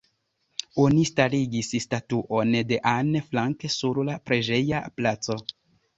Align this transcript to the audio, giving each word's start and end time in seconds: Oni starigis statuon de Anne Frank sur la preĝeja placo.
Oni 0.83 1.01
starigis 1.09 1.69
statuon 1.85 2.55
de 2.71 2.79
Anne 2.95 3.23
Frank 3.27 3.67
sur 3.77 4.01
la 4.11 4.17
preĝeja 4.31 4.81
placo. 4.99 5.37